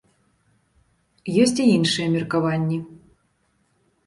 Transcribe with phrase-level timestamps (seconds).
[1.43, 2.79] Ёсць і іншыя меркаванні.